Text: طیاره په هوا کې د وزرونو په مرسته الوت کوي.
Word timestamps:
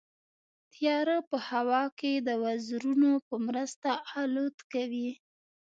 طیاره 0.73 1.17
په 1.29 1.37
هوا 1.49 1.83
کې 1.99 2.13
د 2.27 2.29
وزرونو 2.43 3.11
په 3.27 3.35
مرسته 3.47 3.89
الوت 4.21 4.57
کوي. 4.73 5.09